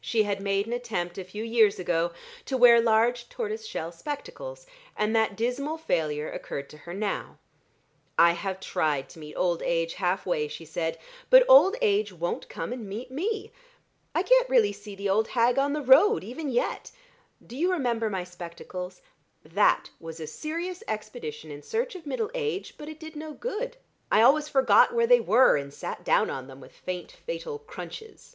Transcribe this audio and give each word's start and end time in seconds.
She 0.00 0.24
had 0.24 0.42
made 0.42 0.66
an 0.66 0.72
attempt 0.72 1.16
a 1.16 1.22
few 1.22 1.44
years 1.44 1.78
ago 1.78 2.12
to 2.44 2.56
wear 2.56 2.80
large 2.80 3.28
tortoise 3.28 3.64
shell 3.66 3.92
spectacles, 3.92 4.66
and 4.96 5.14
that 5.14 5.36
dismal 5.36 5.78
failure 5.78 6.28
occurred 6.28 6.68
to 6.70 6.78
her 6.78 6.92
now. 6.92 7.38
"I 8.18 8.32
have 8.32 8.58
tried 8.58 9.08
to 9.10 9.20
meet 9.20 9.36
old 9.36 9.62
age 9.62 9.94
halfway," 9.94 10.48
she 10.48 10.64
said, 10.64 10.98
"but 11.30 11.44
old 11.48 11.76
age 11.80 12.12
won't 12.12 12.48
come 12.48 12.72
and 12.72 12.88
meet 12.88 13.12
me! 13.12 13.52
I 14.12 14.24
can't 14.24 14.48
really 14.48 14.72
see 14.72 14.96
the 14.96 15.08
old 15.08 15.28
hag 15.28 15.56
on 15.56 15.72
the 15.72 15.82
road 15.82 16.24
even 16.24 16.48
yet. 16.48 16.90
Do 17.46 17.56
you 17.56 17.70
remember 17.70 18.10
my 18.10 18.24
spectacles? 18.24 19.02
That 19.44 19.88
was 20.00 20.18
a 20.18 20.26
serious 20.26 20.82
expedition 20.88 21.52
in 21.52 21.62
search 21.62 21.94
of 21.94 22.06
middle 22.06 22.32
age, 22.34 22.74
but 22.76 22.88
it 22.88 22.98
did 22.98 23.14
no 23.14 23.34
good. 23.34 23.76
I 24.10 24.20
always 24.20 24.48
forgot 24.48 24.92
where 24.92 25.06
they 25.06 25.20
were, 25.20 25.56
and 25.56 25.72
sat 25.72 26.02
down 26.04 26.28
on 26.28 26.48
them 26.48 26.60
with 26.60 26.72
faint 26.72 27.12
fatal 27.12 27.60
crunches. 27.60 28.34